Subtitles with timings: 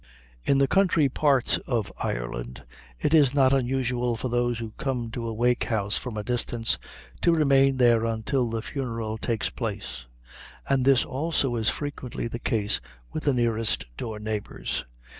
[0.43, 2.63] In the country parts of Ireland
[2.99, 6.79] it is not unusual for those who come to a wake house from a distance,
[7.21, 10.07] to remain there until the funeral takes place:
[10.67, 12.81] and this also is frequently the case
[13.13, 14.85] with the nearest door neighbors.